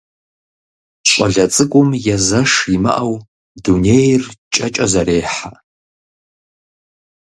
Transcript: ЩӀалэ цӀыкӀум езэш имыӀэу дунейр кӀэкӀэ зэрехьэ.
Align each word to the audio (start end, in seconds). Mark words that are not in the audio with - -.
ЩӀалэ 1.09 1.45
цӀыкӀум 1.53 1.89
езэш 2.15 2.51
имыӀэу 2.75 3.13
дунейр 3.63 4.23
кӀэкӀэ 4.53 4.85
зэрехьэ. 4.91 5.51